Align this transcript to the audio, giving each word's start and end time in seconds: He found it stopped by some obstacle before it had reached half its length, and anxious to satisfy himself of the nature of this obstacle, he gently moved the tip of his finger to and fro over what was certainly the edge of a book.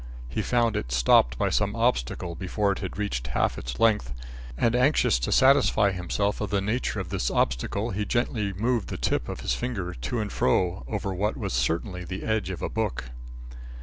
He 0.27 0.41
found 0.41 0.75
it 0.75 0.91
stopped 0.91 1.37
by 1.37 1.51
some 1.51 1.75
obstacle 1.75 2.33
before 2.33 2.71
it 2.71 2.79
had 2.79 2.97
reached 2.97 3.27
half 3.27 3.55
its 3.59 3.79
length, 3.79 4.15
and 4.57 4.75
anxious 4.75 5.19
to 5.19 5.31
satisfy 5.31 5.91
himself 5.91 6.41
of 6.41 6.49
the 6.49 6.59
nature 6.59 6.99
of 6.99 7.09
this 7.09 7.29
obstacle, 7.29 7.91
he 7.91 8.03
gently 8.03 8.51
moved 8.51 8.89
the 8.89 8.97
tip 8.97 9.29
of 9.29 9.41
his 9.41 9.53
finger 9.53 9.93
to 9.93 10.19
and 10.19 10.31
fro 10.31 10.83
over 10.87 11.13
what 11.13 11.37
was 11.37 11.53
certainly 11.53 12.03
the 12.03 12.23
edge 12.23 12.49
of 12.49 12.63
a 12.63 12.67
book. 12.67 13.11